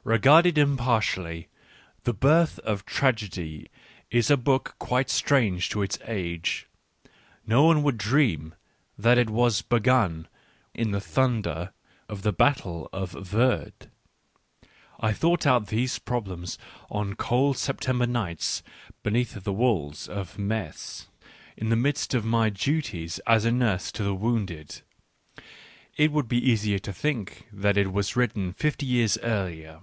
—Regarded 0.02 0.56
impartially, 0.56 1.48
The 2.04 2.14
Birth 2.14 2.58
of 2.60 2.86
Tragedy 2.86 3.68
is 4.10 4.30
a 4.30 4.38
book 4.38 4.74
quite 4.78 5.10
strange 5.10 5.68
to 5.68 5.82
its 5.82 5.98
age: 6.06 6.66
no 7.46 7.64
one 7.64 7.82
would 7.82 7.98
dream 7.98 8.54
that 8.96 9.18
it 9.18 9.28
was 9.28 9.60
begun 9.60 10.26
in 10.72 10.92
the 10.92 11.02
thunder 11.02 11.74
of 12.08 12.22
the 12.22 12.32
battle 12.32 12.88
of 12.94 13.12
Worth, 13.34 13.88
I 14.98 15.12
thought 15.12 15.46
out 15.46 15.66
these 15.66 15.98
problems 15.98 16.56
on 16.90 17.12
cold 17.12 17.58
September 17.58 18.06
nights 18.06 18.62
beneath 19.02 19.34
the 19.44 19.52
walls 19.52 20.08
of 20.08 20.38
Metz, 20.38 21.08
in 21.58 21.68
the 21.68 21.76
midst 21.76 22.14
of 22.14 22.24
my 22.24 22.48
duties 22.48 23.18
as 23.26 23.44
nurse 23.44 23.92
to 23.92 24.02
the 24.02 24.14
wounded; 24.14 24.80
it 25.98 26.10
would 26.10 26.26
be 26.26 26.38
easier 26.50 26.78
to 26.78 26.92
think 26.94 27.46
that 27.52 27.76
it 27.76 27.92
was 27.92 28.16
written 28.16 28.54
fifty 28.54 28.86
years 28.86 29.18
earlier. 29.18 29.80